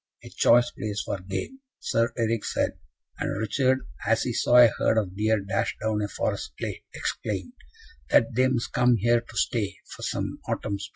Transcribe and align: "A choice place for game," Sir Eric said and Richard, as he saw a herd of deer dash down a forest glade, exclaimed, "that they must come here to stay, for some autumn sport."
"A 0.23 0.29
choice 0.31 0.71
place 0.71 1.03
for 1.03 1.19
game," 1.19 1.59
Sir 1.79 2.11
Eric 2.17 2.43
said 2.43 2.71
and 3.19 3.37
Richard, 3.39 3.85
as 4.07 4.23
he 4.23 4.33
saw 4.33 4.55
a 4.57 4.71
herd 4.79 4.97
of 4.97 5.15
deer 5.15 5.39
dash 5.39 5.77
down 5.79 6.01
a 6.01 6.07
forest 6.07 6.53
glade, 6.57 6.81
exclaimed, 6.91 7.53
"that 8.09 8.33
they 8.33 8.47
must 8.47 8.73
come 8.73 8.95
here 8.95 9.21
to 9.21 9.37
stay, 9.37 9.75
for 9.95 10.01
some 10.01 10.39
autumn 10.47 10.79
sport." 10.79 10.89